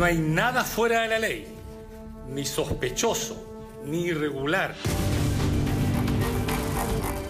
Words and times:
No 0.00 0.06
hay 0.06 0.16
nada 0.16 0.64
fuera 0.64 1.02
de 1.02 1.08
la 1.08 1.18
ley, 1.18 1.46
ni 2.30 2.46
sospechoso, 2.46 3.36
ni 3.84 4.04
irregular. 4.04 4.74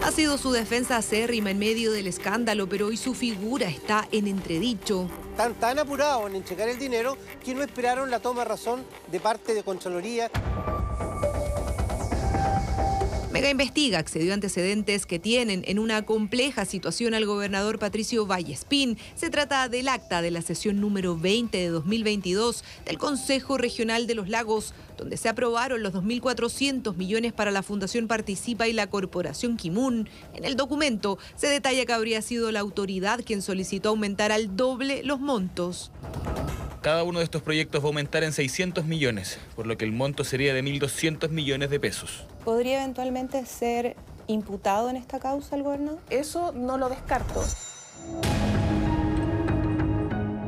Ha 0.01 0.11
sido 0.11 0.37
su 0.37 0.53
defensa 0.53 0.95
acérrima 0.95 1.51
en 1.51 1.59
medio 1.59 1.91
del 1.91 2.07
escándalo, 2.07 2.69
pero 2.69 2.87
hoy 2.87 2.95
su 2.95 3.13
figura 3.13 3.67
está 3.67 4.07
en 4.13 4.25
entredicho. 4.25 5.09
Están 5.31 5.55
tan 5.55 5.79
apurados 5.79 6.29
en 6.29 6.37
entregar 6.37 6.69
el 6.69 6.79
dinero 6.79 7.17
que 7.43 7.53
no 7.53 7.61
esperaron 7.61 8.09
la 8.09 8.21
toma 8.21 8.43
de 8.43 8.47
razón 8.47 8.85
de 9.11 9.19
parte 9.19 9.53
de 9.53 9.63
Contraloría. 9.63 10.31
Mega 13.31 13.49
Investiga 13.49 13.97
accedió 13.97 14.31
a 14.31 14.33
antecedentes 14.33 15.05
que 15.05 15.17
tienen 15.17 15.63
en 15.65 15.79
una 15.79 16.01
compleja 16.01 16.65
situación 16.65 17.13
al 17.13 17.25
gobernador 17.25 17.79
Patricio 17.79 18.25
Vallespín. 18.25 18.97
Se 19.15 19.29
trata 19.29 19.69
del 19.69 19.87
acta 19.87 20.21
de 20.21 20.31
la 20.31 20.41
sesión 20.41 20.81
número 20.81 21.17
20 21.17 21.57
de 21.57 21.69
2022 21.69 22.65
del 22.85 22.97
Consejo 22.97 23.57
Regional 23.57 24.05
de 24.05 24.15
los 24.15 24.27
Lagos, 24.27 24.73
donde 24.97 25.15
se 25.15 25.29
aprobaron 25.29 25.81
los 25.81 25.93
2.400 25.93 26.97
millones 26.97 27.31
para 27.31 27.51
la 27.51 27.63
Fundación 27.63 28.09
Participa 28.09 28.67
y 28.67 28.73
la 28.73 28.87
Corporación 28.87 29.55
Kimun. 29.55 30.09
En 30.33 30.43
el 30.43 30.57
documento 30.57 31.17
se 31.37 31.47
detalla 31.47 31.85
que 31.85 31.93
habría 31.93 32.21
sido 32.21 32.51
la 32.51 32.59
autoridad 32.59 33.21
quien 33.25 33.41
solicitó 33.41 33.89
aumentar 33.89 34.33
al 34.33 34.57
doble 34.57 35.03
los 35.03 35.21
montos. 35.21 35.89
Cada 36.81 37.03
uno 37.03 37.19
de 37.19 37.25
estos 37.25 37.43
proyectos 37.43 37.81
va 37.81 37.85
a 37.85 37.87
aumentar 37.87 38.25
en 38.25 38.33
600 38.33 38.83
millones, 38.83 39.39
por 39.55 39.67
lo 39.67 39.77
que 39.77 39.85
el 39.85 39.93
monto 39.93 40.25
sería 40.25 40.53
de 40.53 40.61
1.200 40.63 41.29
millones 41.29 41.69
de 41.69 41.79
pesos. 41.79 42.25
¿Podría 42.45 42.81
eventualmente 42.81 43.45
ser 43.45 43.95
imputado 44.27 44.89
en 44.89 44.95
esta 44.95 45.19
causa 45.19 45.55
el 45.55 45.63
gobernador? 45.63 45.99
Eso 46.09 46.51
no 46.53 46.77
lo 46.77 46.89
descarto. 46.89 47.43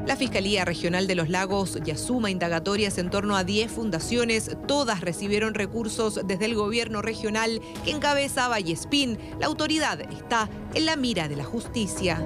La 0.05 0.15
Fiscalía 0.17 0.65
Regional 0.65 1.07
de 1.07 1.15
los 1.15 1.29
Lagos 1.29 1.79
ya 1.83 1.97
suma 1.97 2.29
indagatorias 2.29 2.97
en 2.97 3.09
torno 3.09 3.37
a 3.37 3.43
10 3.43 3.71
fundaciones. 3.71 4.57
Todas 4.67 5.01
recibieron 5.01 5.53
recursos 5.53 6.19
desde 6.25 6.45
el 6.45 6.55
gobierno 6.55 7.01
regional 7.01 7.61
que 7.85 7.91
encabeza 7.91 8.47
Vallespín. 8.47 9.17
La 9.39 9.45
autoridad 9.47 10.01
está 10.01 10.49
en 10.73 10.85
la 10.85 10.95
mira 10.95 11.27
de 11.27 11.37
la 11.37 11.45
justicia 11.45 12.23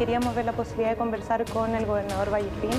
queríamos 0.00 0.34
ver 0.34 0.46
la 0.46 0.52
posibilidad 0.52 0.92
de 0.92 0.96
conversar 0.96 1.44
con 1.52 1.74
el 1.74 1.84
gobernador 1.84 2.32
Vallespín. 2.32 2.70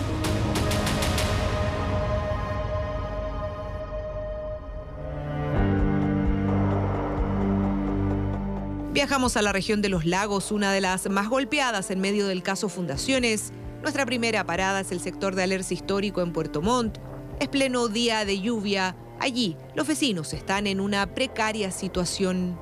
Viajamos 9.01 9.35
a 9.35 9.41
la 9.41 9.51
región 9.51 9.81
de 9.81 9.89
los 9.89 10.05
lagos, 10.05 10.51
una 10.51 10.71
de 10.71 10.79
las 10.79 11.09
más 11.09 11.27
golpeadas 11.27 11.89
en 11.89 11.99
medio 11.99 12.27
del 12.27 12.43
caso 12.43 12.69
Fundaciones. 12.69 13.51
Nuestra 13.81 14.05
primera 14.05 14.45
parada 14.45 14.81
es 14.81 14.91
el 14.91 14.99
sector 14.99 15.33
de 15.33 15.41
alerce 15.41 15.73
histórico 15.73 16.21
en 16.21 16.31
Puerto 16.31 16.61
Montt. 16.61 16.99
Es 17.39 17.47
pleno 17.47 17.87
día 17.87 18.25
de 18.25 18.39
lluvia. 18.41 18.95
Allí, 19.19 19.57
los 19.73 19.87
vecinos 19.87 20.33
están 20.33 20.67
en 20.67 20.79
una 20.79 21.15
precaria 21.15 21.71
situación. 21.71 22.59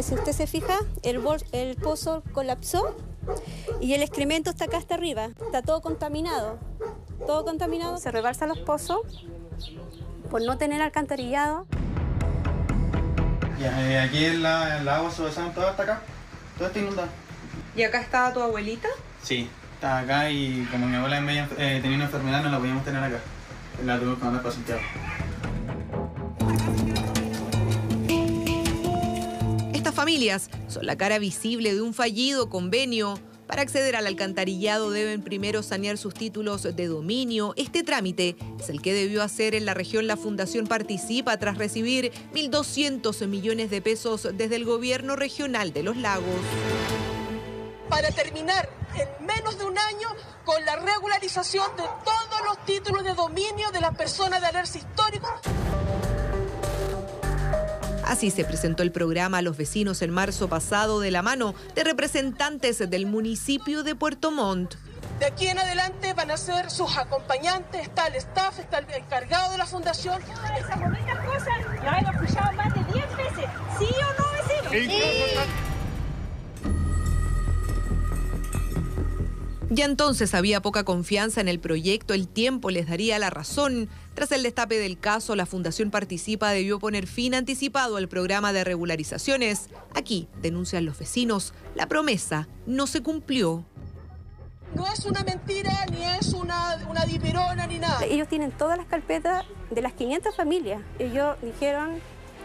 Si 0.00 0.12
usted 0.12 0.32
se 0.32 0.46
fija, 0.46 0.80
el, 1.02 1.22
el 1.52 1.76
pozo 1.76 2.22
colapsó 2.34 2.94
y 3.80 3.94
el 3.94 4.02
excremento 4.02 4.50
está 4.50 4.66
acá 4.66 4.76
hasta 4.76 4.96
arriba. 4.96 5.30
Está 5.46 5.62
todo 5.62 5.80
contaminado. 5.80 6.58
Todo 7.26 7.46
contaminado. 7.46 7.96
Se 7.96 8.10
rebalsan 8.10 8.50
los 8.50 8.58
pozos 8.58 9.00
por 10.30 10.42
no 10.42 10.58
tener 10.58 10.82
alcantarillado. 10.82 11.66
Ya, 13.60 13.90
eh, 13.90 14.00
aquí 14.00 14.24
en 14.24 14.42
la, 14.42 14.78
el 14.78 14.88
agua 14.88 15.10
subesante 15.10 15.54
todo 15.54 15.68
hasta 15.68 15.82
acá. 15.82 16.00
Todo 16.58 16.68
está 16.68 16.78
inundado. 16.78 17.08
¿Y 17.74 17.82
acá 17.82 18.00
está 18.00 18.32
tu 18.32 18.40
abuelita? 18.40 18.88
Sí, 19.22 19.48
está 19.74 19.98
acá 19.98 20.30
y 20.30 20.66
como 20.70 20.86
mi 20.86 20.96
abuela 20.96 21.18
eh, 21.58 21.78
tenía 21.82 21.96
una 21.96 22.04
enfermedad 22.06 22.42
no 22.42 22.50
la 22.50 22.58
podíamos 22.58 22.84
tener 22.84 23.02
acá. 23.02 23.18
La 23.84 23.98
tuvimos 23.98 24.18
que 24.18 24.24
mandar 24.24 24.42
para 24.42 24.54
Santiago. 24.54 24.80
familias 29.96 30.50
son 30.68 30.84
la 30.84 30.96
cara 30.96 31.18
visible 31.18 31.74
de 31.74 31.80
un 31.80 31.94
fallido 31.94 32.50
convenio. 32.50 33.18
Para 33.46 33.62
acceder 33.62 33.94
al 33.94 34.06
alcantarillado 34.06 34.90
deben 34.90 35.22
primero 35.22 35.62
sanear 35.62 35.98
sus 35.98 36.14
títulos 36.14 36.64
de 36.64 36.86
dominio. 36.86 37.54
Este 37.56 37.84
trámite 37.84 38.36
es 38.58 38.68
el 38.68 38.82
que 38.82 38.92
debió 38.92 39.22
hacer 39.22 39.54
en 39.54 39.64
la 39.64 39.74
región 39.74 40.08
la 40.08 40.16
Fundación 40.16 40.66
Participa 40.66 41.36
tras 41.36 41.56
recibir 41.56 42.12
1.200 42.34 43.26
millones 43.28 43.70
de 43.70 43.80
pesos 43.80 44.28
desde 44.34 44.56
el 44.56 44.64
gobierno 44.64 45.14
regional 45.14 45.72
de 45.72 45.84
los 45.84 45.96
lagos. 45.96 46.24
Para 47.88 48.10
terminar 48.10 48.68
en 48.96 49.26
menos 49.26 49.56
de 49.58 49.64
un 49.64 49.78
año 49.78 50.08
con 50.44 50.64
la 50.64 50.76
regularización 50.76 51.70
de 51.76 51.84
todos 52.04 52.44
los 52.46 52.64
títulos 52.64 53.04
de 53.04 53.14
dominio 53.14 53.70
de 53.70 53.80
las 53.80 53.94
personas 53.96 54.40
de 54.40 54.46
alerce 54.48 54.78
histórico. 54.78 55.28
Así 58.06 58.30
se 58.30 58.44
presentó 58.44 58.84
el 58.84 58.92
programa 58.92 59.38
a 59.38 59.42
los 59.42 59.56
vecinos 59.56 60.00
en 60.00 60.10
marzo 60.10 60.48
pasado 60.48 61.00
de 61.00 61.10
la 61.10 61.22
mano 61.22 61.56
de 61.74 61.82
representantes 61.82 62.78
del 62.88 63.04
municipio 63.04 63.82
de 63.82 63.96
Puerto 63.96 64.30
Montt. 64.30 64.76
De 65.18 65.26
aquí 65.26 65.48
en 65.48 65.58
adelante 65.58 66.12
van 66.14 66.30
a 66.30 66.36
ser 66.36 66.70
sus 66.70 66.96
acompañantes, 66.96 67.82
está 67.82 68.06
el 68.06 68.14
staff, 68.14 68.60
está 68.60 68.78
el 68.78 68.86
encargado 68.94 69.50
de 69.50 69.58
la 69.58 69.66
fundación. 69.66 70.22
Esas 70.56 70.78
bonitas 70.78 71.18
cosas 71.26 71.54
las 71.84 72.02
hemos 72.02 72.14
escuchado 72.14 72.52
más 72.52 72.74
de 72.74 72.92
10 72.92 73.16
veces. 73.16 73.44
¿Sí 73.78 73.86
o 73.86 74.22
no, 74.22 74.30
vecino? 74.32 74.70
Sí. 74.70 75.25
Ya 79.76 79.84
entonces 79.84 80.32
había 80.32 80.62
poca 80.62 80.84
confianza 80.84 81.42
en 81.42 81.48
el 81.48 81.60
proyecto, 81.60 82.14
el 82.14 82.28
tiempo 82.28 82.70
les 82.70 82.88
daría 82.88 83.18
la 83.18 83.28
razón. 83.28 83.90
Tras 84.14 84.32
el 84.32 84.42
destape 84.42 84.78
del 84.78 84.98
caso, 84.98 85.36
la 85.36 85.44
Fundación 85.44 85.90
Participa 85.90 86.48
debió 86.48 86.78
poner 86.78 87.06
fin 87.06 87.34
anticipado 87.34 87.98
al 87.98 88.08
programa 88.08 88.54
de 88.54 88.64
regularizaciones. 88.64 89.68
Aquí, 89.94 90.28
denuncian 90.40 90.86
los 90.86 90.98
vecinos, 90.98 91.52
la 91.74 91.88
promesa 91.88 92.48
no 92.64 92.86
se 92.86 93.02
cumplió. 93.02 93.66
No 94.74 94.86
es 94.86 95.04
una 95.04 95.22
mentira, 95.24 95.84
ni 95.90 96.04
es 96.04 96.32
una, 96.32 96.82
una 96.88 97.04
dipirona, 97.04 97.66
ni 97.66 97.78
nada. 97.78 98.02
Ellos 98.06 98.28
tienen 98.28 98.52
todas 98.52 98.78
las 98.78 98.86
carpetas 98.86 99.44
de 99.70 99.82
las 99.82 99.92
500 99.92 100.34
familias. 100.34 100.80
Ellos 100.98 101.36
dijeron 101.42 102.00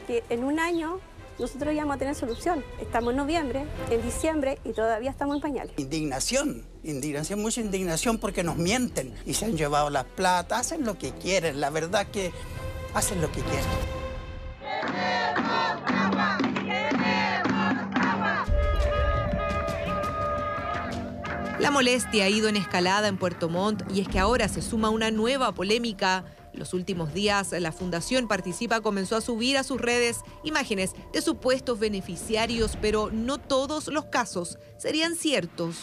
que 0.06 0.26
en 0.28 0.44
un 0.44 0.60
año 0.60 1.00
nosotros 1.42 1.74
ya 1.74 1.82
vamos 1.82 1.96
a 1.96 2.00
tener 2.00 2.16
solución. 2.16 2.64
Estamos 2.80 3.12
en 3.12 3.18
noviembre, 3.18 3.66
en 3.90 4.02
diciembre 4.04 4.60
y 4.64 4.74
todavía 4.74 5.10
estamos 5.10 5.36
en 5.36 5.42
pañales. 5.42 5.74
Indignación, 5.78 6.64
indignación, 6.84 7.42
mucha 7.42 7.62
indignación 7.62 8.20
porque 8.20 8.44
nos 8.44 8.58
mienten 8.58 9.14
y 9.26 9.34
se 9.34 9.46
han 9.46 9.58
llevado 9.58 9.90
las 9.90 10.06
plata, 10.06 10.60
hacen 10.60 10.86
lo 10.86 11.00
que 11.00 11.12
quieren, 11.14 11.60
la 11.60 11.72
verdad 11.72 12.06
que 12.08 12.32
hacen 12.94 13.22
lo 13.22 13.32
que 13.32 13.42
quieren. 13.42 13.66
La 21.60 21.72
molestia 21.72 22.26
ha 22.26 22.30
ido 22.30 22.50
en 22.50 22.56
escalada 22.56 23.08
en 23.08 23.18
Puerto 23.18 23.50
Montt 23.50 23.84
y 23.92 24.02
es 24.02 24.08
que 24.08 24.20
ahora 24.20 24.48
se 24.48 24.62
suma 24.62 24.90
una 24.90 25.10
nueva 25.10 25.54
polémica 25.54 26.24
los 26.54 26.74
últimos 26.74 27.14
días, 27.14 27.52
la 27.52 27.72
Fundación 27.72 28.28
Participa 28.28 28.82
comenzó 28.82 29.16
a 29.16 29.22
subir 29.22 29.58
a 29.58 29.64
sus 29.64 29.80
redes 29.80 30.22
imágenes 30.44 30.94
de 31.14 31.22
supuestos 31.22 31.80
beneficiarios, 31.80 32.78
pero 32.82 33.10
no 33.12 33.38
todos 33.38 33.88
los 33.88 34.06
casos 34.06 34.58
serían 34.78 35.16
ciertos. 35.16 35.78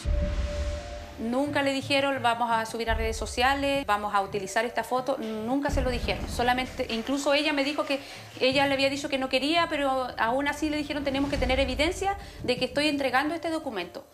Nunca 1.19 1.63
le 1.63 1.73
dijeron 1.73 2.21
vamos 2.21 2.49
a 2.49 2.65
subir 2.65 2.89
a 2.89 2.93
redes 2.93 3.17
sociales, 3.17 3.85
vamos 3.85 4.15
a 4.15 4.21
utilizar 4.21 4.63
esta 4.63 4.85
foto, 4.85 5.17
nunca 5.17 5.69
se 5.69 5.81
lo 5.81 5.89
dijeron. 5.89 6.27
Solamente, 6.29 6.87
incluso 6.93 7.33
ella 7.33 7.51
me 7.51 7.65
dijo 7.65 7.83
que 7.83 7.99
ella 8.39 8.65
le 8.67 8.73
había 8.73 8.89
dicho 8.89 9.09
que 9.09 9.17
no 9.17 9.27
quería, 9.27 9.67
pero 9.69 10.07
aún 10.17 10.47
así 10.47 10.69
le 10.69 10.77
dijeron 10.77 11.03
tenemos 11.03 11.29
que 11.29 11.37
tener 11.37 11.59
evidencia 11.59 12.17
de 12.43 12.57
que 12.57 12.65
estoy 12.65 12.87
entregando 12.87 13.35
este 13.35 13.49
documento. 13.49 14.05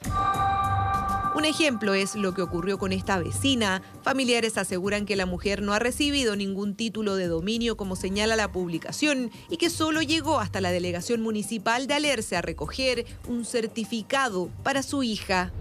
Un 1.36 1.44
ejemplo 1.44 1.94
es 1.94 2.16
lo 2.16 2.34
que 2.34 2.42
ocurrió 2.42 2.78
con 2.78 2.94
esta 2.94 3.20
vecina. 3.20 3.82
Familiares 4.04 4.58
aseguran 4.58 5.06
que 5.06 5.18
la 5.18 5.26
mujer 5.26 5.62
no 5.62 5.74
ha 5.74 5.80
recibido 5.80 6.38
ningún 6.38 6.76
título 6.76 7.18
de 7.18 7.28
dominio 7.28 7.76
como 7.76 7.98
señala 7.98 8.38
la 8.38 8.54
publicación 8.54 9.32
y 9.50 9.58
que 9.58 9.70
solo 9.70 10.02
llegó 10.02 10.40
hasta 10.40 10.62
la 10.62 10.72
delegación 10.72 11.22
municipal 11.22 11.88
de 11.88 11.96
Alerce 11.96 12.38
a 12.38 12.42
recoger 12.42 13.06
un 13.28 13.44
certificado 13.44 14.50
para 14.64 14.82
su 14.82 15.04
hija. 15.04 15.52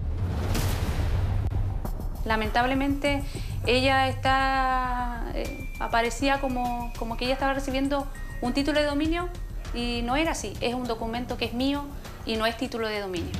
Lamentablemente 2.24 3.24
ella 3.66 4.08
está 4.08 5.24
eh, 5.34 5.70
aparecía 5.80 6.40
como, 6.40 6.92
como 7.00 7.16
que 7.16 7.24
ella 7.24 7.34
estaba 7.34 7.52
recibiendo 7.52 8.06
un 8.42 8.52
título 8.52 8.78
de 8.78 8.86
dominio 8.86 9.28
y 9.74 10.02
no 10.02 10.14
era 10.14 10.30
así, 10.30 10.52
es 10.60 10.74
un 10.74 10.84
documento 10.84 11.36
que 11.36 11.46
es 11.46 11.52
mío 11.52 11.84
y 12.24 12.36
no 12.36 12.46
es 12.46 12.56
título 12.56 12.86
de 12.86 13.00
dominio. 13.00 13.32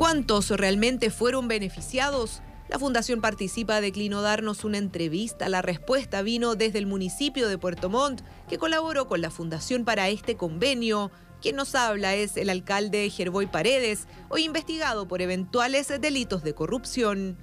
¿Cuántos 0.00 0.48
realmente 0.48 1.10
fueron 1.10 1.46
beneficiados? 1.46 2.40
La 2.70 2.78
Fundación 2.78 3.20
Participa 3.20 3.82
declinó 3.82 4.22
darnos 4.22 4.64
una 4.64 4.78
entrevista. 4.78 5.50
La 5.50 5.60
respuesta 5.60 6.22
vino 6.22 6.54
desde 6.54 6.78
el 6.78 6.86
municipio 6.86 7.48
de 7.48 7.58
Puerto 7.58 7.90
Montt, 7.90 8.22
que 8.48 8.56
colaboró 8.56 9.08
con 9.08 9.20
la 9.20 9.30
Fundación 9.30 9.84
para 9.84 10.08
este 10.08 10.38
convenio. 10.38 11.10
Quien 11.42 11.54
nos 11.54 11.74
habla 11.74 12.14
es 12.14 12.38
el 12.38 12.48
alcalde 12.48 13.10
Gerboy 13.10 13.46
Paredes, 13.46 14.08
hoy 14.30 14.44
investigado 14.44 15.06
por 15.06 15.20
eventuales 15.20 15.88
delitos 16.00 16.42
de 16.44 16.54
corrupción. 16.54 17.36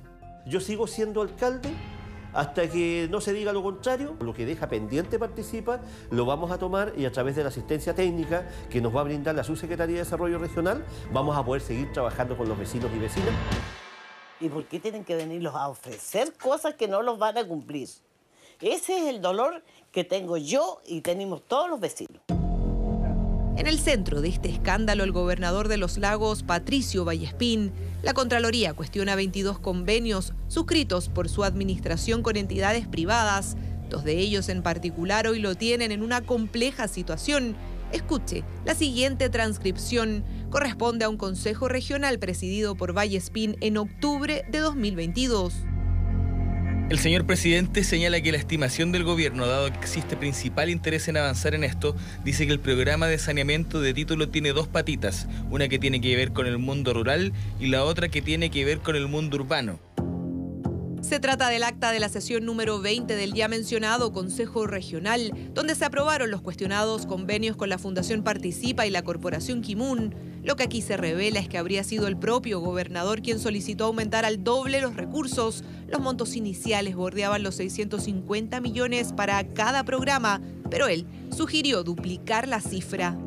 Yo 0.47 0.59
sigo 0.59 0.87
siendo 0.87 1.21
alcalde 1.21 1.69
hasta 2.33 2.69
que 2.69 3.07
no 3.09 3.21
se 3.21 3.33
diga 3.33 3.53
lo 3.53 3.63
contrario. 3.63 4.15
Lo 4.19 4.33
que 4.33 4.45
deja 4.45 4.67
pendiente 4.67 5.19
participa 5.19 5.81
lo 6.11 6.25
vamos 6.25 6.51
a 6.51 6.57
tomar 6.57 6.93
y 6.97 7.05
a 7.05 7.11
través 7.11 7.35
de 7.35 7.43
la 7.43 7.49
asistencia 7.49 7.93
técnica 7.93 8.47
que 8.69 8.81
nos 8.81 8.95
va 8.95 9.01
a 9.01 9.03
brindar 9.03 9.35
la 9.35 9.43
Subsecretaría 9.43 9.95
de 9.95 10.03
Desarrollo 10.03 10.37
Regional 10.37 10.83
vamos 11.11 11.37
a 11.37 11.43
poder 11.43 11.61
seguir 11.61 11.91
trabajando 11.91 12.37
con 12.37 12.47
los 12.47 12.57
vecinos 12.57 12.91
y 12.95 12.99
vecinas. 12.99 13.33
¿Y 14.39 14.49
por 14.49 14.65
qué 14.65 14.79
tienen 14.79 15.03
que 15.03 15.15
venirlos 15.15 15.55
a 15.55 15.67
ofrecer 15.67 16.33
cosas 16.33 16.75
que 16.75 16.87
no 16.87 17.01
los 17.01 17.17
van 17.17 17.37
a 17.37 17.47
cumplir? 17.47 17.89
Ese 18.61 18.97
es 18.97 19.07
el 19.07 19.21
dolor 19.21 19.63
que 19.91 20.03
tengo 20.03 20.37
yo 20.37 20.81
y 20.85 21.01
tenemos 21.01 21.43
todos 21.43 21.69
los 21.69 21.79
vecinos. 21.79 22.21
En 23.57 23.65
el 23.65 23.79
centro 23.79 24.21
de 24.21 24.29
este 24.29 24.49
escándalo, 24.49 25.03
el 25.03 25.11
gobernador 25.11 25.67
de 25.67 25.77
los 25.77 25.97
lagos, 25.97 26.43
Patricio 26.43 27.03
Vallespín, 27.05 27.71
la 28.03 28.13
Contraloría 28.13 28.75
cuestiona 28.75 29.15
22 29.15 29.57
convenios 29.57 30.33
suscritos 30.47 31.09
por 31.09 31.27
su 31.27 31.43
administración 31.43 32.21
con 32.21 32.37
entidades 32.37 32.87
privadas. 32.87 33.57
Dos 33.89 34.03
de 34.03 34.19
ellos 34.19 34.49
en 34.49 34.61
particular 34.61 35.25
hoy 35.25 35.39
lo 35.39 35.55
tienen 35.55 35.91
en 35.91 36.03
una 36.03 36.21
compleja 36.21 36.87
situación. 36.87 37.55
Escuche, 37.91 38.43
la 38.63 38.75
siguiente 38.75 39.27
transcripción 39.31 40.23
corresponde 40.51 41.05
a 41.05 41.09
un 41.09 41.17
consejo 41.17 41.67
regional 41.67 42.19
presidido 42.19 42.75
por 42.75 42.95
Vallespín 42.95 43.57
en 43.61 43.77
octubre 43.77 44.45
de 44.51 44.59
2022. 44.59 45.55
El 46.89 46.99
señor 46.99 47.25
presidente 47.25 47.83
señala 47.83 48.21
que 48.21 48.31
la 48.31 48.37
estimación 48.37 48.93
del 48.93 49.03
gobierno, 49.03 49.45
dado 49.45 49.69
que 49.69 49.77
existe 49.77 50.15
principal 50.15 50.69
interés 50.69 51.09
en 51.09 51.17
avanzar 51.17 51.53
en 51.53 51.65
esto, 51.65 51.97
dice 52.23 52.47
que 52.47 52.53
el 52.53 52.61
programa 52.61 53.07
de 53.07 53.17
saneamiento 53.17 53.81
de 53.81 53.93
título 53.93 54.29
tiene 54.29 54.53
dos 54.53 54.69
patitas, 54.69 55.27
una 55.49 55.67
que 55.67 55.79
tiene 55.79 55.99
que 55.99 56.15
ver 56.15 56.31
con 56.31 56.47
el 56.47 56.59
mundo 56.59 56.93
rural 56.93 57.33
y 57.59 57.67
la 57.67 57.83
otra 57.83 58.07
que 58.07 58.21
tiene 58.21 58.49
que 58.51 58.63
ver 58.63 58.79
con 58.79 58.95
el 58.95 59.09
mundo 59.09 59.35
urbano. 59.35 59.81
Se 61.07 61.21
trata 61.21 61.47
del 61.47 61.63
acta 61.63 61.93
de 61.93 62.01
la 62.01 62.09
sesión 62.09 62.43
número 62.43 62.81
20 62.81 63.15
del 63.15 63.33
ya 63.33 63.47
mencionado 63.47 64.11
Consejo 64.11 64.67
Regional, 64.67 65.31
donde 65.53 65.73
se 65.73 65.85
aprobaron 65.85 66.29
los 66.29 66.41
cuestionados 66.41 67.05
convenios 67.05 67.55
con 67.55 67.69
la 67.69 67.77
Fundación 67.77 68.23
Participa 68.23 68.85
y 68.85 68.89
la 68.89 69.03
Corporación 69.03 69.61
Kimun. 69.61 70.13
Lo 70.43 70.57
que 70.57 70.63
aquí 70.63 70.81
se 70.81 70.97
revela 70.97 71.39
es 71.39 71.47
que 71.47 71.57
habría 71.57 71.85
sido 71.85 72.07
el 72.07 72.17
propio 72.17 72.59
gobernador 72.59 73.21
quien 73.21 73.39
solicitó 73.39 73.85
aumentar 73.85 74.25
al 74.25 74.43
doble 74.43 74.81
los 74.81 74.97
recursos. 74.97 75.63
Los 75.87 76.01
montos 76.01 76.35
iniciales 76.35 76.97
bordeaban 76.97 77.41
los 77.41 77.55
650 77.55 78.59
millones 78.59 79.13
para 79.13 79.41
cada 79.53 79.85
programa, 79.85 80.41
pero 80.69 80.89
él 80.89 81.05
sugirió 81.31 81.83
duplicar 81.83 82.49
la 82.49 82.59
cifra. 82.59 83.17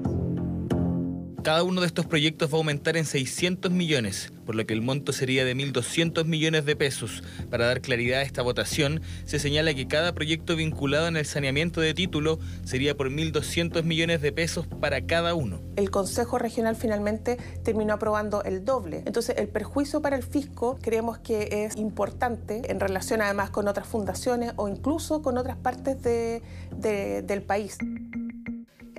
Cada 1.43 1.63
uno 1.63 1.81
de 1.81 1.87
estos 1.87 2.05
proyectos 2.05 2.51
va 2.51 2.57
a 2.57 2.59
aumentar 2.59 2.99
en 2.99 3.07
600 3.07 3.73
millones, 3.73 4.31
por 4.45 4.55
lo 4.55 4.67
que 4.67 4.75
el 4.75 4.83
monto 4.83 5.11
sería 5.13 5.43
de 5.43 5.57
1.200 5.57 6.27
millones 6.27 6.67
de 6.67 6.77
pesos. 6.77 7.23
Para 7.51 7.65
dar 7.65 7.81
claridad 7.81 8.21
a 8.21 8.23
esta 8.23 8.43
votación, 8.43 9.01
se 9.25 9.39
señala 9.39 9.73
que 9.73 9.89
cada 9.89 10.13
proyecto 10.13 10.55
vinculado 10.55 11.09
en 11.09 11.17
el 11.17 11.25
saneamiento 11.25 11.81
de 11.81 11.95
título 11.95 12.39
sería 12.65 12.95
por 12.95 13.09
1.200 13.09 13.83
millones 13.85 14.21
de 14.21 14.33
pesos 14.33 14.67
para 14.67 15.07
cada 15.07 15.33
uno. 15.33 15.63
El 15.77 15.91
Consejo 15.91 16.37
Regional 16.37 16.77
finalmente 16.77 17.39
terminó 17.63 17.95
aprobando 17.95 18.43
el 18.45 18.67
doble. 18.67 19.03
Entonces, 19.07 19.37
el 19.39 19.49
perjuicio 19.49 20.03
para 20.03 20.17
el 20.17 20.23
fisco 20.23 20.79
creemos 20.83 21.21
que 21.21 21.65
es 21.65 21.77
importante 21.77 22.71
en 22.71 22.81
relación 22.81 23.23
además 23.23 23.49
con 23.49 23.67
otras 23.67 23.87
fundaciones 23.87 24.53
o 24.57 24.69
incluso 24.69 25.23
con 25.23 25.39
otras 25.39 25.57
partes 25.57 26.03
de, 26.03 26.43
de, 26.77 27.23
del 27.23 27.41
país. 27.41 27.79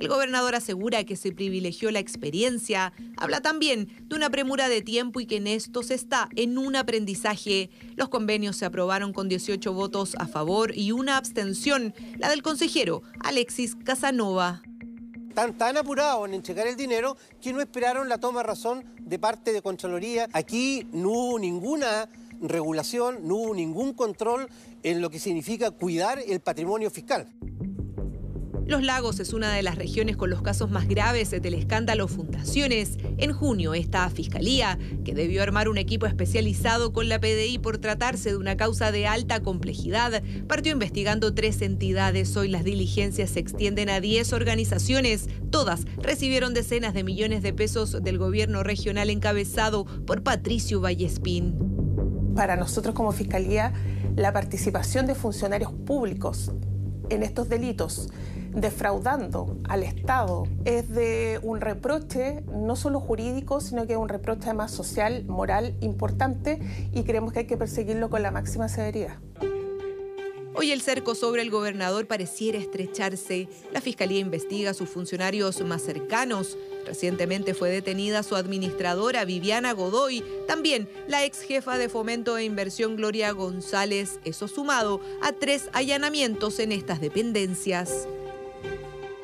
El 0.01 0.07
gobernador 0.07 0.56
asegura 0.56 1.03
que 1.03 1.15
se 1.15 1.31
privilegió 1.31 1.92
la 1.92 2.00
experiencia. 2.00 2.92
Habla 3.18 3.39
también 3.39 3.88
de 4.07 4.15
una 4.15 4.31
premura 4.31 4.68
de 4.68 4.81
tiempo 4.81 5.19
y 5.19 5.27
que 5.27 5.36
en 5.36 5.45
esto 5.45 5.83
se 5.83 5.94
está 5.94 6.27
en 6.36 6.57
un 6.57 6.75
aprendizaje. 6.75 7.69
Los 7.95 8.09
convenios 8.09 8.57
se 8.57 8.65
aprobaron 8.65 9.13
con 9.13 9.30
18 9.30 9.71
votos 9.74 10.15
a 10.18 10.25
favor 10.25 10.75
y 10.75 10.92
una 10.92 11.18
abstención, 11.18 11.94
la 12.18 12.30
del 12.31 12.42
consejero 12.42 13.03
Alexis 13.19 13.75
Casanova. 13.75 14.63
Están 15.30 15.56
tan 15.56 15.77
apurados 15.77 16.27
en 16.27 16.33
entregar 16.33 16.65
el 16.65 16.75
dinero 16.75 17.15
que 17.39 17.53
no 17.53 17.62
esperaron 17.62 18.09
la 18.09 18.18
toma 18.18 18.39
de 18.39 18.48
razón 18.48 18.83
de 19.01 19.19
parte 19.19 19.53
de 19.53 19.62
Contraloría. 19.62 20.27
Aquí 20.33 20.88
no 20.94 21.12
hubo 21.12 21.38
ninguna 21.38 22.09
regulación, 22.42 23.19
no 23.27 23.36
hubo 23.36 23.53
ningún 23.53 23.94
control 23.94 24.50
en 24.81 25.00
lo 25.00 25.12
que 25.12 25.19
significa 25.19 25.69
cuidar 25.69 26.18
el 26.27 26.39
patrimonio 26.39 26.89
fiscal. 26.89 27.27
Los 28.71 28.83
Lagos 28.83 29.19
es 29.19 29.33
una 29.33 29.53
de 29.53 29.63
las 29.63 29.75
regiones 29.75 30.15
con 30.15 30.29
los 30.29 30.41
casos 30.41 30.71
más 30.71 30.88
graves 30.88 31.29
del 31.31 31.53
escándalo 31.56 32.07
Fundaciones. 32.07 32.97
En 33.18 33.33
junio, 33.33 33.73
esta 33.73 34.09
fiscalía, 34.09 34.79
que 35.03 35.13
debió 35.13 35.44
armar 35.44 35.68
un 35.68 35.77
equipo 35.77 36.06
especializado 36.06 36.94
con 36.94 37.09
la 37.09 37.19
PDI 37.19 37.59
por 37.59 37.79
tratarse 37.79 38.29
de 38.29 38.38
una 38.38 38.56
causa 38.56 38.94
de 38.94 39.07
alta 39.07 39.41
complejidad, 39.41 40.23
partió 40.47 40.71
investigando 40.71 41.33
tres 41.33 41.62
entidades. 41.62 42.38
Hoy 42.38 42.47
las 42.47 42.63
diligencias 42.63 43.31
se 43.31 43.41
extienden 43.41 43.89
a 43.89 44.00
10 44.00 44.31
organizaciones. 44.31 45.27
Todas 45.50 45.83
recibieron 45.97 46.53
decenas 46.53 46.94
de 46.94 47.03
millones 47.03 47.44
de 47.44 47.51
pesos 47.51 48.01
del 48.01 48.17
gobierno 48.17 48.63
regional 48.63 49.09
encabezado 49.09 49.83
por 49.83 50.24
Patricio 50.24 50.79
Vallespín. 50.79 51.57
Para 52.38 52.56
nosotros 52.56 52.95
como 52.95 53.12
Fiscalía, 53.12 53.74
la 54.15 54.31
participación 54.31 55.07
de 55.07 55.15
funcionarios 55.15 55.74
públicos 55.74 56.53
en 57.09 57.24
estos 57.24 57.50
delitos 57.50 58.07
defraudando 58.53 59.57
al 59.68 59.83
Estado 59.83 60.44
es 60.65 60.89
de 60.89 61.39
un 61.44 61.62
reproche 61.62 62.44
no 62.51 62.75
solo 62.75 63.00
jurídico, 63.00 63.62
sino 63.62 63.88
que 63.88 63.94
es 63.94 64.00
un 64.00 64.09
reproche 64.09 64.44
además 64.45 64.71
social, 64.71 65.25
moral 65.25 65.75
importante 65.81 66.59
y 66.92 67.03
creemos 67.03 67.33
que 67.33 67.39
hay 67.39 67.48
que 67.48 67.57
perseguirlo 67.57 68.09
con 68.09 68.21
la 68.21 68.31
máxima 68.31 68.69
severidad. 68.69 69.18
Hoy 70.53 70.71
el 70.71 70.81
cerco 70.81 71.15
sobre 71.15 71.42
el 71.42 71.50
gobernador 71.50 72.07
pareciera 72.07 72.57
estrecharse. 72.57 73.48
La 73.71 73.80
fiscalía 73.80 74.19
investiga 74.19 74.71
a 74.71 74.74
sus 74.74 74.89
funcionarios 74.89 75.62
más 75.62 75.81
cercanos. 75.81 76.57
Recientemente 76.86 77.53
fue 77.53 77.69
detenida 77.69 78.21
su 78.21 78.36
administradora 78.36 79.24
Viviana 79.24 79.71
Godoy, 79.71 80.24
también 80.48 80.89
la 81.07 81.24
ex 81.24 81.39
jefa 81.42 81.77
de 81.77 81.88
fomento 81.88 82.38
e 82.38 82.44
inversión 82.44 82.98
Gloria 82.98 83.31
González, 83.31 84.19
eso 84.25 84.50
sumado 84.50 85.00
a 85.21 85.31
tres 85.31 85.69
allanamientos 85.71 86.59
en 86.59 86.74
estas 86.74 87.00
dependencias. 87.00 88.07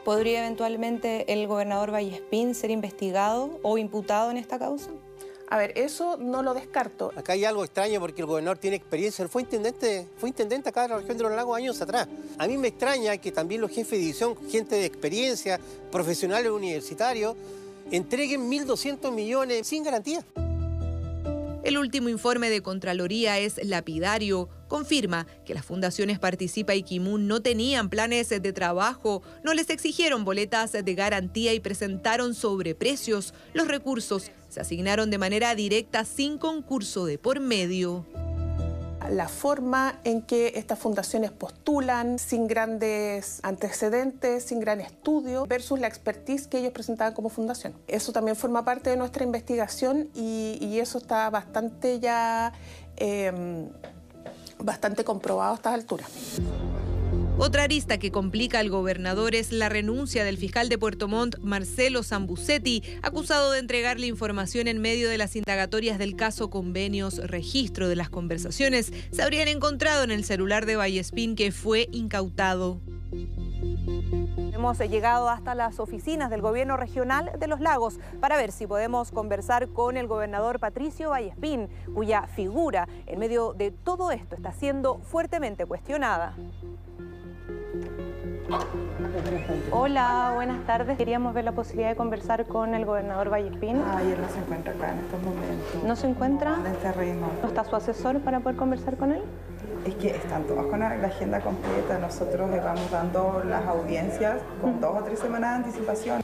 ¿Podría 0.08 0.40
eventualmente 0.40 1.34
el 1.34 1.48
gobernador 1.48 1.92
Vallespín 1.92 2.56
ser 2.56 2.72
investigado 2.72 3.60
o 3.62 3.78
imputado 3.78 4.32
en 4.32 4.38
esta 4.38 4.58
causa? 4.58 4.90
A 5.50 5.58
ver, 5.58 5.74
eso 5.76 6.16
no 6.16 6.44
lo 6.44 6.54
descarto. 6.54 7.12
Acá 7.18 7.34
hay 7.34 7.44
algo 7.44 7.66
extraño 7.66 8.00
porque 8.00 8.22
el 8.22 8.26
gobernador 8.26 8.58
tiene 8.58 8.78
experiencia. 8.78 9.24
Él 9.24 9.28
fue 9.28 9.42
intendente, 9.42 10.08
fue 10.18 10.30
intendente 10.30 10.70
acá 10.70 10.86
en 10.86 10.92
la 10.92 10.98
región 11.00 11.18
de 11.18 11.24
los 11.24 11.34
lagos 11.34 11.58
años 11.58 11.82
atrás. 11.82 12.08
A 12.38 12.48
mí 12.48 12.58
me 12.58 12.70
extraña 12.70 13.18
que 13.18 13.34
también 13.34 13.60
los 13.60 13.70
jefes 13.70 13.92
de 13.92 13.98
división, 13.98 14.38
gente 14.50 14.76
de 14.76 14.86
experiencia, 14.86 15.60
profesionales 15.92 16.52
universitarios, 16.54 17.36
entreguen 17.92 18.50
1.200 18.50 19.12
millones 19.12 19.68
sin 19.68 19.84
garantía. 19.84 20.24
El 21.68 21.78
último 21.78 22.08
informe 22.08 22.50
de 22.50 22.62
Contraloría 22.62 23.40
es 23.40 23.60
lapidario. 23.62 24.48
Confirma 24.70 25.28
que 25.46 25.54
las 25.54 25.66
fundaciones 25.66 26.18
Participa 26.18 26.76
y 26.76 26.82
Kimun 26.82 27.28
no 27.28 27.42
tenían 27.42 27.90
planes 27.90 28.30
de 28.30 28.54
trabajo, 28.54 29.22
no 29.44 29.54
les 29.54 29.70
exigieron 29.70 30.24
boletas 30.24 30.72
de 30.72 30.96
garantía 30.96 31.54
y 31.54 31.60
presentaron 31.60 32.36
sobreprecios. 32.36 33.34
Los 33.54 33.68
recursos 33.68 34.32
se 34.48 34.62
asignaron 34.62 35.10
de 35.10 35.18
manera 35.18 35.56
directa 35.56 36.06
sin 36.06 36.38
concurso 36.38 37.06
de 37.06 37.18
por 37.18 37.42
medio 37.42 38.06
la 39.10 39.28
forma 39.28 40.00
en 40.04 40.22
que 40.22 40.54
estas 40.56 40.80
fundaciones 40.80 41.32
postulan, 41.32 42.20
sin 42.20 42.48
grandes 42.48 43.40
antecedentes, 43.44 44.44
sin 44.44 44.60
gran 44.60 44.82
estudio, 44.82 45.46
versus 45.46 45.80
la 45.80 45.88
expertise 45.88 46.48
que 46.48 46.60
ellos 46.60 46.72
presentaban 46.72 47.14
como 47.14 47.30
fundación. 47.30 47.74
Eso 47.88 48.12
también 48.12 48.36
forma 48.36 48.64
parte 48.64 48.90
de 48.90 48.98
nuestra 48.98 49.24
investigación 49.24 50.10
y, 50.14 50.78
eso 50.78 51.00
está 51.00 51.28
bastante 51.32 52.00
ya 52.00 52.54
em, 52.98 53.68
bastante 54.60 55.04
comprobado 55.04 55.54
a 55.54 55.56
estas 55.56 55.74
alturas. 55.74 56.12
Otra 57.40 57.64
arista 57.64 58.00
que 58.00 58.12
complica 58.12 58.58
al 58.58 58.72
gobernador 58.72 59.36
es 59.36 59.52
la 59.52 59.70
renuncia 59.70 60.26
del 60.26 60.40
fiscal 60.40 60.70
de 60.70 60.80
Puerto 60.80 61.08
Montt, 61.08 61.38
Marcelo 61.40 62.02
Zambucetti, 62.02 62.82
acusado 63.04 63.52
de 63.52 63.60
entregarle 63.60 64.08
información 64.08 64.68
en 64.68 64.82
medio 64.82 65.08
de 65.08 65.20
las 65.20 65.36
indagatorias 65.36 66.00
del 66.00 66.16
caso 66.16 66.50
convenios 66.50 67.18
registro 67.18 67.90
de 67.90 67.96
las 67.96 68.10
conversaciones 68.10 68.92
se 69.12 69.22
habrían 69.22 69.50
encontrado 69.50 70.04
en 70.04 70.10
el 70.10 70.24
celular 70.24 70.66
de 70.66 70.78
Vallespín 70.78 71.36
que 71.36 71.52
fue 71.52 71.88
incautado. 71.92 72.82
Hemos 74.52 74.80
llegado 74.80 75.30
hasta 75.30 75.54
las 75.54 75.80
oficinas 75.80 76.32
del 76.32 76.42
gobierno 76.42 76.76
regional 76.76 77.32
de 77.40 77.48
Los 77.48 77.62
Lagos 77.62 78.00
para 78.20 78.38
ver 78.38 78.52
si 78.52 78.66
podemos 78.66 79.12
conversar 79.12 79.68
con 79.68 79.96
el 79.96 80.08
gobernador 80.08 80.60
Patricio 80.60 81.12
Vallespín, 81.12 81.70
cuya 81.94 82.24
figura 82.24 82.88
en 83.06 83.20
medio 83.20 83.54
de 83.54 83.70
todo 83.70 84.12
esto 84.12 84.36
está 84.36 84.52
siendo 84.54 84.98
fuertemente 84.98 85.68
cuestionada. 85.68 86.36
Hola, 89.72 90.32
buenas 90.36 90.66
tardes. 90.66 90.98
Queríamos 90.98 91.34
ver 91.34 91.44
la 91.44 91.52
posibilidad 91.52 91.90
de 91.90 91.96
conversar 91.98 92.46
con 92.46 92.74
el 92.76 92.86
gobernador 92.86 93.30
Vallespín. 93.30 93.82
Ay, 93.86 94.12
él 94.12 94.22
no 94.22 94.30
se 94.30 94.40
encuentra 94.40 94.74
acá 94.74 94.94
en 94.94 95.00
estos 95.00 95.22
momentos. 95.22 95.84
¿No 95.84 95.96
se 95.96 96.08
encuentra? 96.08 96.56
En 96.56 96.68
el 96.68 96.78
terreno. 96.78 97.30
¿No 97.42 97.48
está 97.50 97.66
su 97.66 97.76
asesor 97.76 98.22
para 98.22 98.40
poder 98.40 98.56
conversar 98.56 98.96
con 98.96 99.12
él? 99.12 99.22
Es 99.86 99.96
que 99.96 100.12
están 100.12 100.46
todos 100.46 100.66
con 100.68 100.80
la 100.80 100.88
agenda 100.88 101.42
completa. 101.42 102.00
Nosotros 102.00 102.50
le 102.50 102.60
vamos 102.60 102.90
dando 102.90 103.44
las 103.46 103.66
audiencias 103.66 104.42
con 104.62 104.80
dos 104.80 105.02
o 105.02 105.04
tres 105.04 105.20
semanas 105.20 105.50
de 105.52 105.66
anticipación. 105.66 106.22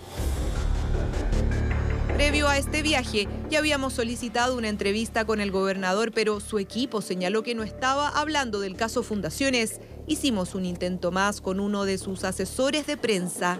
Previo 2.13 2.47
a 2.47 2.57
este 2.57 2.83
viaje, 2.83 3.27
ya 3.49 3.59
habíamos 3.59 3.93
solicitado 3.93 4.55
una 4.55 4.69
entrevista 4.69 5.25
con 5.25 5.41
el 5.41 5.51
gobernador, 5.51 6.11
pero 6.13 6.39
su 6.39 6.57
equipo 6.57 7.01
señaló 7.01 7.43
que 7.43 7.53
no 7.53 7.63
estaba 7.63 8.07
hablando 8.07 8.61
del 8.61 8.77
caso 8.77 9.03
Fundaciones. 9.03 9.81
Hicimos 10.05 10.53
un 10.53 10.65
intento 10.65 11.11
más 11.11 11.39
con 11.39 11.61
uno 11.61 11.85
de 11.85 11.97
sus 11.97 12.25
asesores 12.25 12.85
de 12.85 12.97
prensa. 12.97 13.59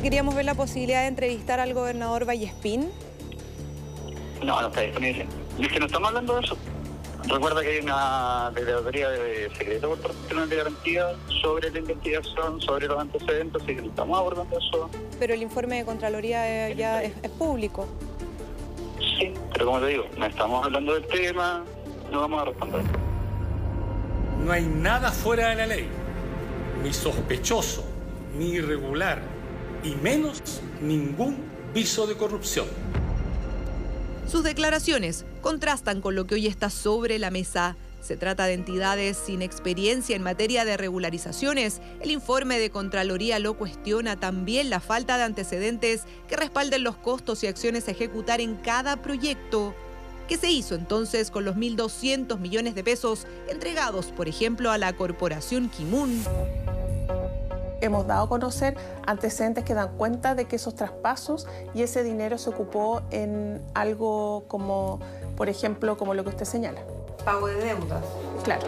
Queríamos 0.00 0.36
ver 0.36 0.44
la 0.44 0.54
posibilidad 0.54 1.02
de 1.02 1.08
entrevistar 1.08 1.58
al 1.58 1.74
gobernador 1.74 2.28
Vallespín. 2.28 2.90
No, 4.44 4.60
no 4.60 4.68
está 4.68 4.82
disponible. 4.82 5.26
Es 5.58 5.68
que 5.68 5.80
no 5.80 5.86
estamos 5.86 6.08
hablando 6.08 6.36
de 6.36 6.44
eso. 6.44 6.56
Recuerda 7.24 7.60
que 7.60 7.68
hay 7.68 7.78
una 7.80 8.52
declaratoria 8.54 9.08
de 9.08 9.50
secreto 9.58 9.88
por 9.96 10.12
parte 10.12 10.46
de 10.46 10.56
garantía 10.56 11.06
sobre 11.42 11.72
la 11.72 11.78
investigación, 11.80 12.60
sobre 12.60 12.86
los 12.86 13.00
antecedentes, 13.00 13.62
y 13.64 13.66
que 13.66 13.82
no 13.82 13.88
estamos 13.88 14.16
abordando 14.16 14.58
eso. 14.58 14.88
Pero 15.18 15.34
el 15.34 15.42
informe 15.42 15.78
de 15.78 15.84
Contraloría 15.84 16.68
eh, 16.68 16.76
ya 16.76 17.02
es, 17.02 17.12
es 17.20 17.30
público. 17.32 17.88
Sí, 19.18 19.34
pero 19.52 19.66
como 19.66 19.80
te 19.80 19.86
digo, 19.88 20.04
no 20.16 20.26
estamos 20.26 20.64
hablando 20.64 20.94
del 20.94 21.06
tema, 21.08 21.64
no 22.12 22.20
vamos 22.20 22.42
a 22.42 22.44
responder. 22.44 23.05
No 24.46 24.52
hay 24.52 24.64
nada 24.64 25.10
fuera 25.10 25.48
de 25.48 25.56
la 25.56 25.66
ley, 25.66 25.88
ni 26.84 26.92
sospechoso, 26.92 27.84
ni 28.38 28.50
irregular, 28.50 29.20
y 29.82 29.96
menos 29.96 30.40
ningún 30.80 31.36
viso 31.74 32.06
de 32.06 32.16
corrupción. 32.16 32.68
Sus 34.28 34.44
declaraciones 34.44 35.24
contrastan 35.40 36.00
con 36.00 36.14
lo 36.14 36.28
que 36.28 36.36
hoy 36.36 36.46
está 36.46 36.70
sobre 36.70 37.18
la 37.18 37.32
mesa. 37.32 37.76
Se 38.00 38.16
trata 38.16 38.46
de 38.46 38.52
entidades 38.52 39.16
sin 39.16 39.42
experiencia 39.42 40.14
en 40.14 40.22
materia 40.22 40.64
de 40.64 40.76
regularizaciones. 40.76 41.80
El 42.00 42.12
informe 42.12 42.60
de 42.60 42.70
Contraloría 42.70 43.40
lo 43.40 43.54
cuestiona 43.54 44.14
también 44.14 44.70
la 44.70 44.78
falta 44.78 45.16
de 45.16 45.24
antecedentes 45.24 46.04
que 46.28 46.36
respalden 46.36 46.84
los 46.84 46.96
costos 46.96 47.42
y 47.42 47.48
acciones 47.48 47.88
a 47.88 47.90
ejecutar 47.90 48.40
en 48.40 48.54
cada 48.54 49.02
proyecto. 49.02 49.74
¿Qué 50.28 50.36
se 50.36 50.50
hizo 50.50 50.74
entonces 50.74 51.30
con 51.30 51.44
los 51.44 51.54
1.200 51.54 52.38
millones 52.38 52.74
de 52.74 52.82
pesos 52.82 53.26
entregados, 53.48 54.06
por 54.06 54.26
ejemplo, 54.26 54.72
a 54.72 54.78
la 54.78 54.92
corporación 54.92 55.68
Kimun? 55.68 56.24
Hemos 57.80 58.08
dado 58.08 58.24
a 58.24 58.28
conocer 58.28 58.76
antecedentes 59.06 59.62
que 59.62 59.74
dan 59.74 59.96
cuenta 59.96 60.34
de 60.34 60.46
que 60.46 60.56
esos 60.56 60.74
traspasos 60.74 61.46
y 61.74 61.82
ese 61.82 62.02
dinero 62.02 62.38
se 62.38 62.50
ocupó 62.50 63.02
en 63.12 63.62
algo 63.74 64.44
como, 64.48 64.98
por 65.36 65.48
ejemplo, 65.48 65.96
como 65.96 66.14
lo 66.14 66.24
que 66.24 66.30
usted 66.30 66.46
señala. 66.46 66.80
Pago 67.24 67.46
de 67.46 67.56
deudas. 67.56 68.04
Claro. 68.42 68.66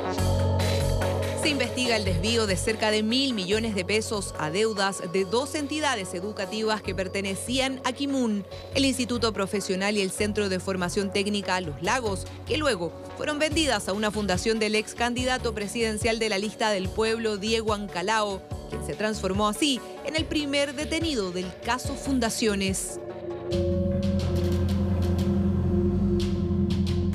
Se 1.43 1.51
investiga 1.51 1.97
el 1.97 2.05
desvío 2.05 2.47
de 2.47 2.57
cerca 2.57 2.91
de 2.91 3.05
mil 3.05 3.33
millones 3.33 3.75
de 3.77 3.85
pesos 3.85 4.35
a 4.39 4.51
deudas 4.51 5.01
de 5.13 5.25
dos 5.25 5.55
entidades 5.55 6.13
educativas 6.13 6.83
que 6.83 6.97
pertenecían 6.97 7.81
a 7.85 7.93
Kimun, 7.93 8.45
el 8.75 8.85
Instituto 8.85 9.33
Profesional 9.33 9.97
y 9.97 10.03
el 10.03 10.11
Centro 10.11 10.49
de 10.49 10.59
Formación 10.59 11.13
Técnica 11.13 11.61
Los 11.61 11.81
Lagos, 11.81 12.27
que 12.47 12.59
luego 12.59 12.93
fueron 13.17 13.39
vendidas 13.39 13.89
a 13.89 13.93
una 13.93 14.11
fundación 14.11 14.59
del 14.59 14.75
ex 14.75 14.95
candidato 14.95 15.55
presidencial 15.55 16.19
de 16.19 16.29
la 16.29 16.39
lista 16.39 16.71
del 16.71 16.89
pueblo, 16.89 17.37
Diego 17.37 17.73
Ancalao, 17.73 18.43
quien 18.69 18.85
se 18.85 18.95
transformó 18.95 19.49
así 19.49 19.81
en 20.05 20.17
el 20.17 20.25
primer 20.25 20.75
detenido 20.75 21.31
del 21.31 21.47
caso 21.65 21.95
Fundaciones. 21.95 22.99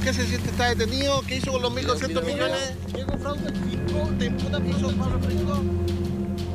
¿Qué 0.04 0.12
se 0.14 0.26
siente 0.26 0.50
estar 0.50 0.76
detenido? 0.76 1.22
¿Qué 1.22 1.38
hizo 1.38 1.54
con 1.54 1.62
los 1.62 1.72
1.200 1.72 2.26
millones? 2.26 2.76
¿Llegó 2.94 3.18
fraude 3.18 3.48
al 3.48 3.56
fisco? 3.56 4.10
¿Te? 4.20 4.34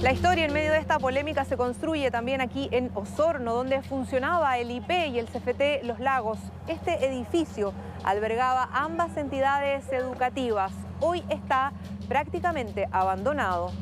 La 0.02 0.12
historia 0.12 0.45
en 0.45 0.52
medio 0.52 0.71
de 0.71 0.78
esta 0.78 0.99
polémica 0.99 1.47
se 1.47 1.57
construye 1.57 2.11
también 2.11 2.43
aquí 2.43 2.69
en 2.73 2.90
Osorno, 2.95 3.55
donde 3.55 3.81
funcionaba 3.81 4.59
el 4.59 4.71
IP 4.71 4.90
y 4.90 5.19
el 5.19 5.26
CFT 5.28 5.83
Los 5.85 5.99
Lagos. 5.99 6.38
Este 6.67 7.07
edificio 7.07 7.73
albergaba 8.05 8.69
ambas 8.71 9.17
entidades 9.17 9.90
educativas. 9.93 10.73
Hoy 11.00 11.25
está 11.31 11.73
prácticamente 12.07 12.87
abandonado. 12.93 13.73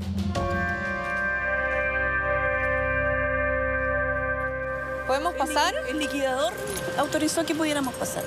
¿Podemos 5.08 5.34
pasar? 5.34 5.74
El 5.88 5.98
liquidador 5.98 6.52
autorizó 6.98 7.44
que 7.44 7.56
pudiéramos 7.56 7.94
pasar. 7.94 8.22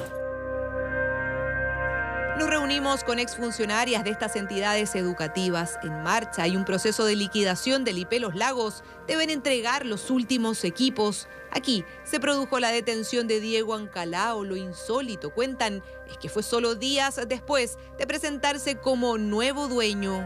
Nos 2.39 2.50
reunimos 2.50 3.03
con 3.03 3.19
exfuncionarias 3.19 4.05
de 4.05 4.12
estas 4.12 4.38
entidades 4.38 4.96
educativas. 4.96 5.77
En 5.84 6.03
marcha 6.03 6.43
hay 6.43 6.55
un 6.55 6.63
proceso 6.63 7.03
de 7.03 7.17
liquidación 7.17 7.84
del 7.84 7.98
IP 7.98 8.13
Los 8.22 8.34
Lagos. 8.34 8.81
Deben 9.08 9.29
entregar 9.29 9.86
los 9.86 10.10
últimos 10.10 10.63
equipos. 10.63 11.27
Aquí 11.51 11.84
se 12.05 12.22
produjo 12.22 12.62
la 12.62 12.69
detención 12.72 13.27
de 13.27 13.41
Diego 13.41 13.75
Ancalao. 13.75 14.46
Lo 14.46 14.55
insólito, 14.55 15.31
cuentan, 15.31 15.84
es 16.10 16.17
que 16.17 16.29
fue 16.29 16.41
solo 16.41 16.75
días 16.75 17.19
después 17.27 17.77
de 17.98 18.08
presentarse 18.08 18.77
como 18.77 19.17
nuevo 19.17 19.67
dueño. 19.67 20.25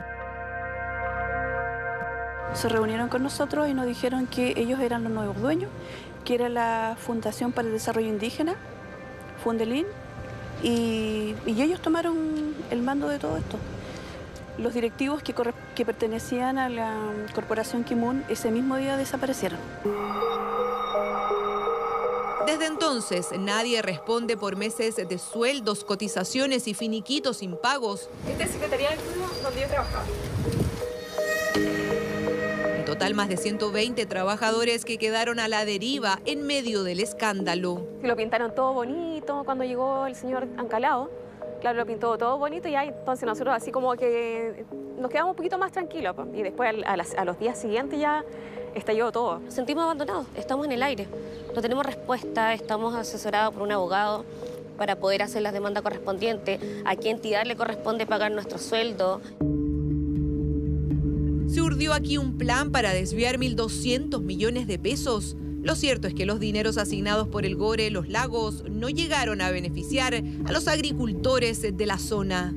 Se 2.53 2.70
reunieron 2.70 3.10
con 3.10 3.24
nosotros 3.24 3.67
y 3.67 3.74
nos 3.74 3.88
dijeron 3.88 4.27
que 4.27 4.53
ellos 4.55 4.79
eran 4.82 5.03
los 5.03 5.12
nuevos 5.12 5.41
dueños, 5.41 5.72
que 6.25 6.36
era 6.36 6.48
la 6.48 6.96
Fundación 6.96 7.53
para 7.53 7.70
el 7.70 7.74
Desarrollo 7.74 8.10
Indígena, 8.10 8.53
Fundelín, 9.43 9.88
y, 10.62 11.36
y 11.45 11.62
ellos 11.62 11.81
tomaron 11.81 12.55
el 12.69 12.81
mando 12.81 13.07
de 13.07 13.19
todo 13.19 13.38
esto. 13.38 13.57
Los 14.57 14.74
directivos 14.74 15.24
que, 15.24 15.33
corre- 15.33 15.53
que 15.75 15.83
pertenecían 15.86 16.57
a 16.60 16.69
la 16.69 16.95
corporación 17.33 17.83
Kimun 17.83 18.24
ese 18.29 18.51
mismo 18.51 18.75
día 18.77 18.98
desaparecieron. 18.98 19.60
Desde 22.45 22.65
entonces, 22.67 23.29
nadie 23.39 23.81
responde 23.81 24.36
por 24.38 24.57
meses 24.57 24.95
de 24.98 25.17
sueldos, 25.17 25.83
cotizaciones 25.83 26.67
y 26.67 26.74
finiquitos 26.74 27.41
impagos. 27.41 28.10
Esta 28.29 28.43
es 28.43 28.51
Secretaría 28.51 28.89
del 28.89 29.00
Pueblo 29.00 29.25
donde 29.41 29.62
yo 29.62 29.67
trabajaba. 29.67 30.03
En 32.77 32.86
total, 32.86 33.13
más 33.15 33.29
de 33.29 33.38
120 33.38 34.05
trabajadores 34.05 34.83
que 34.86 34.98
quedaron 34.98 35.39
a 35.39 35.48
la 35.48 35.63
deriva 35.65 36.19
en 36.25 36.45
medio 36.45 36.83
del 36.83 37.00
escándalo. 37.00 37.88
Lo 38.03 38.15
pintaron 38.15 38.53
todo 38.53 38.74
bonito 38.74 39.12
cuando 39.27 39.63
llegó 39.63 40.06
el 40.06 40.15
señor 40.15 40.48
Ancalao. 40.58 41.10
Claro, 41.62 41.77
lo 41.80 41.86
pintó 41.86 42.18
todo 42.18 42.38
bonito 42.38 42.68
y 42.68 42.72
ya 42.72 42.84
entonces 42.84 43.25
nosotros 43.25 43.56
así 43.56 43.72
como 43.72 43.94
que 43.96 44.65
nos 45.00 45.10
quedamos 45.10 45.32
un 45.32 45.36
poquito 45.38 45.58
más 45.58 45.72
tranquilos. 45.72 46.13
Y 46.34 46.42
después 46.44 46.70
al- 46.70 46.84
a, 46.84 46.98
las- 46.98 47.15
a 47.15 47.24
los 47.24 47.39
días 47.39 47.58
siguientes 47.58 48.00
ya 48.00 48.24
estalló 48.75 49.12
todo. 49.12 49.39
Nos 49.39 49.53
sentimos 49.53 49.84
abandonados, 49.86 50.27
estamos 50.36 50.65
en 50.65 50.74
el 50.74 50.84
aire, 50.84 51.08
no 51.56 51.62
tenemos 51.62 51.86
respuesta, 51.86 52.53
estamos 52.53 52.94
asesorados 52.96 53.53
por 53.53 53.63
un 53.63 53.72
abogado 53.72 54.25
para 54.77 54.96
poder 54.98 55.22
hacer 55.22 55.42
las 55.44 55.53
demandas 55.53 55.84
correspondientes, 55.84 56.60
a 56.84 56.96
qué 56.96 57.12
entidad 57.12 57.46
le 57.46 57.56
corresponde 57.56 58.06
pagar 58.06 58.32
nuestro 58.32 58.58
sueldo. 58.58 59.22
Se 61.48 61.62
urdió 61.62 61.94
aquí 61.94 62.18
un 62.18 62.38
plan 62.38 62.72
para 62.72 62.92
desviar 62.94 63.38
1.200 63.38 64.20
millones 64.22 64.65
de 64.68 64.80
pesos. 64.80 65.36
Lo 65.63 65.75
cierto 65.75 66.10
es 66.10 66.13
que 66.13 66.25
los 66.25 66.41
dineros 66.41 66.77
asignados 66.77 67.29
por 67.29 67.46
el 67.46 67.55
Gore 67.55 67.89
Los 67.89 68.10
Lagos 68.10 68.65
no 68.70 68.89
llegaron 68.89 69.39
a 69.39 69.50
beneficiar 69.50 70.13
a 70.13 70.51
los 70.51 70.67
agricultores 70.67 71.62
de 71.62 71.86
la 71.86 71.98
zona. 71.98 72.53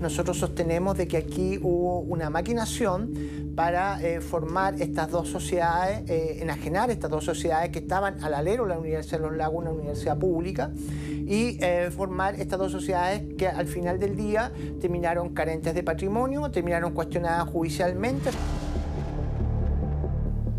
Nosotros 0.00 0.38
sostenemos 0.38 0.98
de 0.98 1.06
que 1.06 1.16
aquí 1.16 1.60
hubo 1.62 2.00
una 2.00 2.30
maquinación 2.30 3.14
para 3.54 4.02
eh, 4.02 4.20
formar 4.20 4.82
estas 4.82 5.12
dos 5.12 5.28
sociedades, 5.28 6.10
eh, 6.10 6.38
enajenar 6.40 6.90
estas 6.90 7.08
dos 7.08 7.24
sociedades 7.24 7.70
que 7.70 7.78
estaban 7.78 8.22
al 8.24 8.34
alero, 8.34 8.66
la 8.66 8.80
Universidad 8.80 9.18
de 9.18 9.28
los 9.28 9.36
Lagos, 9.36 9.62
una 9.62 9.70
universidad 9.70 10.18
pública, 10.18 10.72
y 11.08 11.56
eh, 11.60 11.88
formar 11.96 12.34
estas 12.40 12.58
dos 12.58 12.72
sociedades 12.72 13.22
que 13.38 13.46
al 13.46 13.68
final 13.68 14.00
del 14.00 14.16
día 14.16 14.52
terminaron 14.80 15.32
carentes 15.32 15.72
de 15.72 15.84
patrimonio, 15.84 16.50
terminaron 16.50 16.92
cuestionadas 16.92 17.48
judicialmente. 17.48 18.30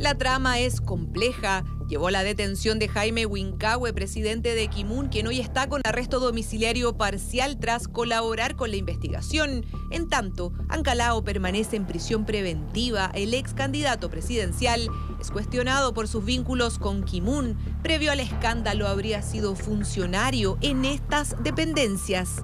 La 0.05 0.13
trama 0.13 0.59
es 0.59 0.81
compleja. 0.81 1.63
Llevó 1.87 2.11
la 2.11 2.21
detención 2.21 2.77
de 2.77 2.87
Jaime 2.87 3.25
Wincahue, 3.25 3.91
presidente 3.91 4.53
de 4.53 4.67
Kimun, 4.67 5.07
quien 5.07 5.25
hoy 5.25 5.39
está 5.39 5.67
con 5.67 5.81
arresto 5.83 6.19
domiciliario 6.19 6.95
parcial 6.95 7.57
tras 7.57 7.87
colaborar 7.87 8.55
con 8.55 8.69
la 8.69 8.75
investigación. 8.75 9.65
En 9.89 10.07
tanto, 10.07 10.53
Ancalao 10.69 11.23
permanece 11.23 11.75
en 11.75 11.87
prisión 11.87 12.23
preventiva. 12.23 13.09
El 13.15 13.33
ex 13.33 13.55
candidato 13.55 14.11
presidencial 14.11 14.91
es 15.19 15.31
cuestionado 15.31 15.95
por 15.95 16.07
sus 16.07 16.23
vínculos 16.23 16.77
con 16.77 17.03
Kimun. 17.03 17.57
Previo 17.81 18.11
al 18.11 18.19
escándalo, 18.19 18.87
habría 18.87 19.23
sido 19.23 19.55
funcionario 19.55 20.59
en 20.61 20.85
estas 20.85 21.35
dependencias. 21.41 22.43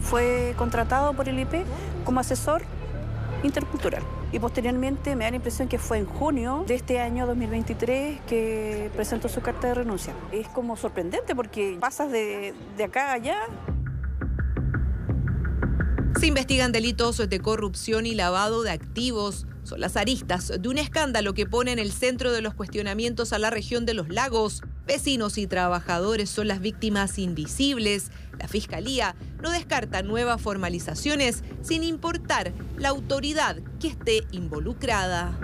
Fue 0.00 0.54
contratado 0.56 1.12
por 1.12 1.28
el 1.28 1.40
IP 1.40 1.66
como 2.06 2.20
asesor 2.20 2.62
intercultural. 3.42 4.02
Y 4.34 4.40
posteriormente 4.40 5.14
me 5.14 5.22
da 5.22 5.30
la 5.30 5.36
impresión 5.36 5.68
que 5.68 5.78
fue 5.78 5.98
en 5.98 6.06
junio 6.06 6.64
de 6.66 6.74
este 6.74 6.98
año 6.98 7.24
2023 7.24 8.20
que 8.26 8.90
presentó 8.92 9.28
su 9.28 9.40
carta 9.42 9.68
de 9.68 9.74
renuncia. 9.74 10.12
Es 10.32 10.48
como 10.48 10.76
sorprendente 10.76 11.36
porque 11.36 11.78
pasas 11.80 12.10
de, 12.10 12.52
de 12.76 12.84
acá 12.84 13.10
a 13.10 13.12
allá 13.12 13.36
se 16.18 16.26
investigan 16.26 16.72
delitos 16.72 17.18
de 17.18 17.40
corrupción 17.40 18.06
y 18.06 18.14
lavado 18.16 18.62
de 18.62 18.72
activos. 18.72 19.46
Son 19.62 19.78
las 19.78 19.96
aristas 19.96 20.52
de 20.58 20.68
un 20.68 20.78
escándalo 20.78 21.32
que 21.32 21.46
pone 21.46 21.70
en 21.70 21.78
el 21.78 21.92
centro 21.92 22.32
de 22.32 22.40
los 22.40 22.54
cuestionamientos 22.54 23.32
a 23.32 23.38
la 23.38 23.50
región 23.50 23.86
de 23.86 23.94
los 23.94 24.08
lagos. 24.08 24.62
Vecinos 24.86 25.38
y 25.38 25.46
trabajadores 25.46 26.28
son 26.28 26.48
las 26.48 26.60
víctimas 26.60 27.18
invisibles. 27.18 28.10
La 28.38 28.48
Fiscalía 28.48 29.14
no 29.42 29.50
descarta 29.50 30.02
nuevas 30.02 30.42
formalizaciones 30.42 31.42
sin 31.62 31.82
importar 31.82 32.52
la 32.76 32.90
autoridad 32.90 33.56
que 33.80 33.88
esté 33.88 34.24
involucrada. 34.30 35.38